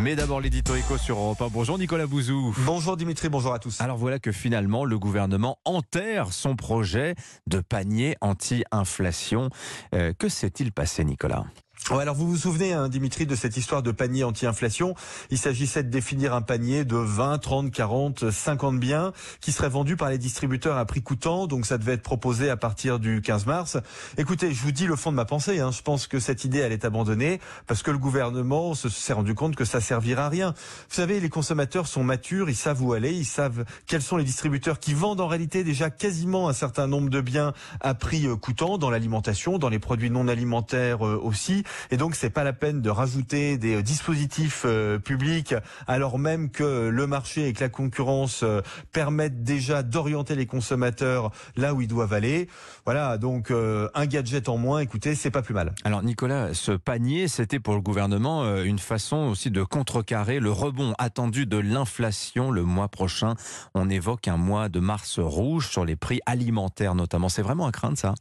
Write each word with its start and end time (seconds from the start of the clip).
Mais 0.00 0.14
d'abord 0.16 0.40
l'édito 0.40 0.74
éco 0.74 0.98
sur 0.98 1.16
Europe 1.18 1.40
1. 1.40 1.48
Bonjour 1.48 1.78
Nicolas 1.78 2.06
Bouzou. 2.06 2.54
Bonjour 2.64 2.96
Dimitri, 2.96 3.28
bonjour 3.28 3.54
à 3.54 3.58
tous. 3.58 3.80
Alors 3.80 3.96
voilà 3.96 4.18
que 4.18 4.32
finalement 4.32 4.84
le 4.84 4.98
gouvernement 4.98 5.58
enterre 5.64 6.32
son 6.32 6.56
projet 6.56 7.14
de 7.46 7.60
panier 7.60 8.16
anti-inflation. 8.20 9.50
Euh, 9.94 10.12
que 10.18 10.28
s'est-il 10.28 10.72
passé 10.72 11.04
Nicolas? 11.04 11.46
Alors 11.90 12.16
vous 12.16 12.28
vous 12.28 12.36
souvenez, 12.36 12.72
hein, 12.72 12.88
Dimitri, 12.88 13.26
de 13.26 13.36
cette 13.36 13.56
histoire 13.56 13.80
de 13.80 13.92
panier 13.92 14.24
anti-inflation? 14.24 14.96
Il 15.30 15.38
s'agissait 15.38 15.84
de 15.84 15.88
définir 15.88 16.34
un 16.34 16.42
panier 16.42 16.84
de 16.84 16.96
20, 16.96 17.38
30, 17.38 17.70
40, 17.70 18.28
50 18.28 18.80
biens 18.80 19.12
qui 19.40 19.52
seraient 19.52 19.68
vendus 19.68 19.96
par 19.96 20.10
les 20.10 20.18
distributeurs 20.18 20.78
à 20.78 20.84
prix 20.84 21.00
coûtant. 21.00 21.46
Donc 21.46 21.64
ça 21.64 21.78
devait 21.78 21.92
être 21.92 22.02
proposé 22.02 22.50
à 22.50 22.56
partir 22.56 22.98
du 22.98 23.22
15 23.22 23.46
mars. 23.46 23.76
Écoutez, 24.18 24.52
je 24.52 24.60
vous 24.62 24.72
dis 24.72 24.86
le 24.86 24.96
fond 24.96 25.12
de 25.12 25.16
ma 25.16 25.26
pensée. 25.26 25.60
Hein, 25.60 25.70
je 25.70 25.80
pense 25.82 26.08
que 26.08 26.18
cette 26.18 26.44
idée, 26.44 26.58
elle 26.58 26.72
est 26.72 26.84
abandonnée 26.84 27.40
parce 27.68 27.84
que 27.84 27.92
le 27.92 27.98
gouvernement 27.98 28.74
se 28.74 28.88
s'est 28.88 29.12
rendu 29.12 29.36
compte 29.36 29.54
que 29.54 29.64
ça 29.64 29.80
servira 29.80 30.26
à 30.26 30.28
rien. 30.28 30.54
Vous 30.88 30.96
savez, 30.96 31.20
les 31.20 31.28
consommateurs 31.28 31.86
sont 31.86 32.02
matures, 32.02 32.50
ils 32.50 32.56
savent 32.56 32.82
où 32.82 32.94
aller, 32.94 33.12
ils 33.12 33.24
savent 33.24 33.64
quels 33.86 34.02
sont 34.02 34.16
les 34.16 34.24
distributeurs 34.24 34.80
qui 34.80 34.92
vendent 34.92 35.20
en 35.20 35.28
réalité 35.28 35.62
déjà 35.62 35.90
quasiment 35.90 36.48
un 36.48 36.52
certain 36.52 36.88
nombre 36.88 37.10
de 37.10 37.20
biens 37.20 37.52
à 37.80 37.94
prix 37.94 38.26
euh, 38.26 38.34
coûtant 38.34 38.76
dans 38.76 38.90
l'alimentation, 38.90 39.58
dans 39.58 39.68
les 39.68 39.78
produits 39.78 40.10
non 40.10 40.26
alimentaires 40.26 41.06
euh, 41.06 41.20
aussi. 41.22 41.62
Et 41.90 41.96
donc, 41.96 42.14
c'est 42.14 42.30
pas 42.30 42.44
la 42.44 42.52
peine 42.52 42.82
de 42.82 42.90
rajouter 42.90 43.58
des 43.58 43.76
euh, 43.76 43.82
dispositifs 43.82 44.62
euh, 44.64 44.98
publics 44.98 45.54
alors 45.86 46.18
même 46.18 46.50
que 46.50 46.88
le 46.88 47.06
marché 47.06 47.48
et 47.48 47.52
que 47.52 47.60
la 47.60 47.68
concurrence 47.68 48.42
euh, 48.42 48.60
permettent 48.92 49.42
déjà 49.42 49.82
d'orienter 49.82 50.34
les 50.34 50.46
consommateurs 50.46 51.30
là 51.56 51.74
où 51.74 51.80
ils 51.80 51.88
doivent 51.88 52.12
aller. 52.12 52.48
Voilà, 52.84 53.18
donc 53.18 53.50
un 53.50 54.06
gadget 54.06 54.48
en 54.48 54.56
moins, 54.56 54.80
écoutez, 54.80 55.14
c'est 55.14 55.30
pas 55.30 55.42
plus 55.42 55.54
mal. 55.54 55.74
Alors 55.84 56.02
Nicolas, 56.02 56.54
ce 56.54 56.72
panier, 56.72 57.28
c'était 57.28 57.58
pour 57.58 57.74
le 57.74 57.80
gouvernement 57.80 58.56
une 58.62 58.78
façon 58.78 59.16
aussi 59.16 59.50
de 59.50 59.62
contrecarrer 59.62 60.40
le 60.40 60.50
rebond 60.50 60.94
attendu 60.98 61.46
de 61.46 61.58
l'inflation 61.58 62.50
le 62.50 62.62
mois 62.62 62.88
prochain. 62.88 63.34
On 63.74 63.90
évoque 63.90 64.28
un 64.28 64.36
mois 64.36 64.68
de 64.68 64.80
mars 64.80 65.18
rouge 65.18 65.68
sur 65.68 65.84
les 65.84 65.96
prix 65.96 66.20
alimentaires 66.26 66.94
notamment. 66.94 67.28
C'est 67.28 67.42
vraiment 67.42 67.66
à 67.66 67.72
craindre 67.72 67.98
ça? 67.98 68.14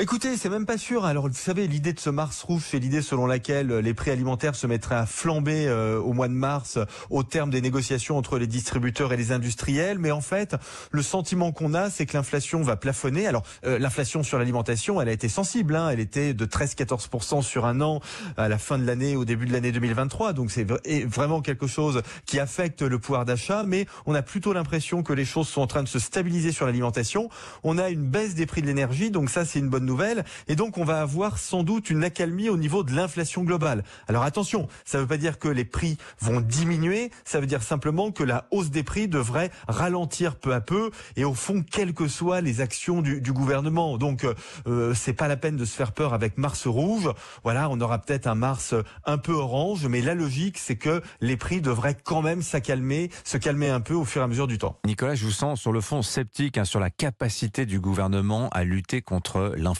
Écoutez, 0.00 0.36
c'est 0.36 0.48
même 0.48 0.64
pas 0.64 0.78
sûr. 0.78 1.04
Alors, 1.04 1.26
vous 1.26 1.34
savez, 1.34 1.66
l'idée 1.66 1.92
de 1.92 1.98
ce 1.98 2.08
Mars 2.08 2.44
rouge, 2.44 2.62
c'est 2.64 2.78
l'idée 2.78 3.02
selon 3.02 3.26
laquelle 3.26 3.72
euh, 3.72 3.80
les 3.80 3.94
prix 3.94 4.12
alimentaires 4.12 4.54
se 4.54 4.68
mettraient 4.68 4.94
à 4.94 5.06
flamber 5.06 5.66
euh, 5.66 5.98
au 5.98 6.12
mois 6.12 6.28
de 6.28 6.34
mars 6.34 6.78
au 7.10 7.24
terme 7.24 7.50
des 7.50 7.60
négociations 7.60 8.16
entre 8.16 8.38
les 8.38 8.46
distributeurs 8.46 9.12
et 9.12 9.16
les 9.16 9.32
industriels. 9.32 9.98
Mais 9.98 10.12
en 10.12 10.20
fait, 10.20 10.54
le 10.92 11.02
sentiment 11.02 11.50
qu'on 11.50 11.74
a, 11.74 11.90
c'est 11.90 12.06
que 12.06 12.16
l'inflation 12.16 12.62
va 12.62 12.76
plafonner. 12.76 13.26
Alors, 13.26 13.42
euh, 13.66 13.80
l'inflation 13.80 14.22
sur 14.22 14.38
l'alimentation, 14.38 15.02
elle 15.02 15.08
a 15.08 15.12
été 15.12 15.28
sensible. 15.28 15.74
Hein. 15.74 15.88
Elle 15.90 15.98
était 15.98 16.32
de 16.32 16.46
13-14% 16.46 17.42
sur 17.42 17.66
un 17.66 17.80
an 17.80 18.00
à 18.36 18.48
la 18.48 18.58
fin 18.58 18.78
de 18.78 18.86
l'année, 18.86 19.16
au 19.16 19.24
début 19.24 19.46
de 19.46 19.52
l'année 19.52 19.72
2023. 19.72 20.32
Donc, 20.32 20.52
c'est 20.52 20.64
vraiment 21.08 21.40
quelque 21.40 21.66
chose 21.66 22.02
qui 22.24 22.38
affecte 22.38 22.82
le 22.82 23.00
pouvoir 23.00 23.24
d'achat. 23.24 23.64
Mais 23.66 23.86
on 24.06 24.14
a 24.14 24.22
plutôt 24.22 24.52
l'impression 24.52 25.02
que 25.02 25.12
les 25.12 25.24
choses 25.24 25.48
sont 25.48 25.62
en 25.62 25.66
train 25.66 25.82
de 25.82 25.88
se 25.88 25.98
stabiliser 25.98 26.52
sur 26.52 26.66
l'alimentation. 26.66 27.30
On 27.64 27.78
a 27.78 27.88
une 27.90 28.08
baisse 28.08 28.36
des 28.36 28.46
prix 28.46 28.62
de 28.62 28.68
l'énergie. 28.68 29.10
Donc 29.10 29.28
ça, 29.28 29.44
c'est 29.44 29.58
une 29.58 29.68
bonne 29.68 29.87
nouvelle. 29.88 30.24
Et 30.46 30.54
donc, 30.54 30.78
on 30.78 30.84
va 30.84 31.00
avoir 31.00 31.38
sans 31.38 31.64
doute 31.64 31.90
une 31.90 32.04
accalmie 32.04 32.48
au 32.48 32.56
niveau 32.56 32.84
de 32.84 32.94
l'inflation 32.94 33.42
globale. 33.42 33.82
Alors 34.06 34.22
attention, 34.22 34.68
ça 34.84 34.98
ne 34.98 35.02
veut 35.02 35.08
pas 35.08 35.16
dire 35.16 35.38
que 35.38 35.48
les 35.48 35.64
prix 35.64 35.98
vont 36.20 36.40
diminuer. 36.40 37.10
Ça 37.24 37.40
veut 37.40 37.46
dire 37.46 37.62
simplement 37.62 38.12
que 38.12 38.22
la 38.22 38.46
hausse 38.52 38.70
des 38.70 38.82
prix 38.84 39.08
devrait 39.08 39.50
ralentir 39.66 40.36
peu 40.36 40.54
à 40.54 40.60
peu. 40.60 40.90
Et 41.16 41.24
au 41.24 41.34
fond, 41.34 41.64
quelles 41.68 41.94
que 41.94 42.06
soient 42.06 42.40
les 42.40 42.60
actions 42.60 43.02
du, 43.02 43.20
du 43.20 43.32
gouvernement. 43.32 43.98
Donc, 43.98 44.26
euh, 44.66 44.94
c'est 44.94 45.12
pas 45.12 45.28
la 45.28 45.36
peine 45.36 45.56
de 45.56 45.64
se 45.64 45.74
faire 45.74 45.92
peur 45.92 46.14
avec 46.14 46.38
Mars 46.38 46.66
rouge. 46.66 47.08
Voilà, 47.42 47.68
on 47.70 47.80
aura 47.80 47.98
peut-être 47.98 48.26
un 48.26 48.34
Mars 48.34 48.74
un 49.04 49.18
peu 49.18 49.32
orange, 49.32 49.86
mais 49.86 50.00
la 50.00 50.14
logique, 50.14 50.58
c'est 50.58 50.76
que 50.76 51.02
les 51.20 51.36
prix 51.36 51.60
devraient 51.60 51.96
quand 52.02 52.22
même 52.22 52.42
s'accalmer, 52.42 53.10
se 53.24 53.38
calmer 53.38 53.68
un 53.70 53.80
peu 53.80 53.94
au 53.94 54.04
fur 54.04 54.22
et 54.22 54.24
à 54.24 54.28
mesure 54.28 54.46
du 54.46 54.58
temps. 54.58 54.78
Nicolas, 54.86 55.14
je 55.14 55.24
vous 55.24 55.32
sens 55.32 55.60
sur 55.60 55.72
le 55.72 55.80
fond 55.80 56.02
sceptique 56.02 56.58
hein, 56.58 56.64
sur 56.64 56.80
la 56.80 56.90
capacité 56.90 57.66
du 57.66 57.80
gouvernement 57.80 58.48
à 58.50 58.64
lutter 58.64 59.02
contre 59.02 59.54
l'inflation 59.56 59.77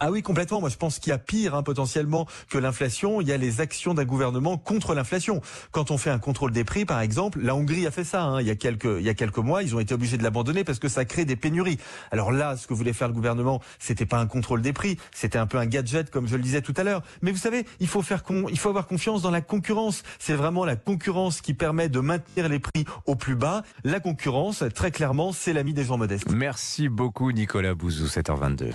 ah 0.00 0.10
oui, 0.10 0.22
complètement. 0.22 0.60
Moi, 0.60 0.68
je 0.68 0.76
pense 0.76 0.98
qu'il 0.98 1.10
y 1.10 1.12
a 1.12 1.18
pire 1.18 1.54
hein, 1.54 1.62
potentiellement 1.62 2.26
que 2.48 2.58
l'inflation. 2.58 3.20
Il 3.20 3.28
y 3.28 3.32
a 3.32 3.36
les 3.36 3.60
actions 3.60 3.94
d'un 3.94 4.04
gouvernement 4.04 4.56
contre 4.56 4.94
l'inflation. 4.94 5.40
Quand 5.70 5.90
on 5.90 5.98
fait 5.98 6.10
un 6.10 6.18
contrôle 6.18 6.52
des 6.52 6.64
prix, 6.64 6.84
par 6.84 7.00
exemple, 7.00 7.40
la 7.40 7.54
Hongrie 7.54 7.86
a 7.86 7.90
fait 7.90 8.04
ça. 8.04 8.22
Hein, 8.22 8.40
il 8.40 8.46
y 8.46 8.50
a 8.50 8.56
quelques 8.56 8.84
il 8.84 9.04
y 9.04 9.08
a 9.08 9.14
quelques 9.14 9.38
mois, 9.38 9.62
ils 9.62 9.74
ont 9.74 9.80
été 9.80 9.94
obligés 9.94 10.16
de 10.16 10.22
l'abandonner 10.22 10.64
parce 10.64 10.78
que 10.78 10.88
ça 10.88 11.04
crée 11.04 11.24
des 11.24 11.36
pénuries. 11.36 11.78
Alors 12.10 12.32
là, 12.32 12.56
ce 12.56 12.66
que 12.66 12.74
voulait 12.74 12.92
faire 12.92 13.08
le 13.08 13.14
gouvernement, 13.14 13.60
c'était 13.78 14.06
pas 14.06 14.18
un 14.18 14.26
contrôle 14.26 14.62
des 14.62 14.72
prix, 14.72 14.96
c'était 15.12 15.38
un 15.38 15.46
peu 15.46 15.58
un 15.58 15.66
gadget, 15.66 16.10
comme 16.10 16.26
je 16.26 16.36
le 16.36 16.42
disais 16.42 16.62
tout 16.62 16.74
à 16.76 16.84
l'heure. 16.84 17.02
Mais 17.20 17.30
vous 17.30 17.38
savez, 17.38 17.64
il 17.80 17.88
faut 17.88 18.02
faire 18.02 18.22
il 18.50 18.58
faut 18.58 18.68
avoir 18.68 18.86
confiance 18.86 19.22
dans 19.22 19.30
la 19.30 19.40
concurrence. 19.40 20.02
C'est 20.18 20.34
vraiment 20.34 20.64
la 20.64 20.76
concurrence 20.76 21.40
qui 21.40 21.54
permet 21.54 21.88
de 21.88 22.00
maintenir 22.00 22.48
les 22.48 22.58
prix 22.58 22.84
au 23.06 23.14
plus 23.14 23.36
bas. 23.36 23.62
La 23.84 24.00
concurrence, 24.00 24.64
très 24.74 24.90
clairement, 24.90 25.32
c'est 25.32 25.52
l'ami 25.52 25.74
des 25.74 25.84
gens 25.84 25.98
modestes. 25.98 26.30
Merci 26.30 26.88
beaucoup, 26.88 27.32
Nicolas 27.32 27.74
Bouzou, 27.74 28.06
7h22. 28.06 28.70